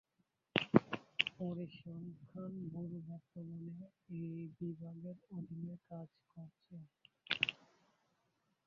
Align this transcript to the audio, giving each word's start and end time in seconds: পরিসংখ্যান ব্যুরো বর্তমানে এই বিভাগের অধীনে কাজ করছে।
পরিসংখ্যান 1.35 2.53
ব্যুরো 2.71 2.99
বর্তমানে 3.07 3.85
এই 4.21 4.39
বিভাগের 4.57 5.17
অধীনে 5.37 5.75
কাজ 5.89 6.09
করছে। 6.29 6.75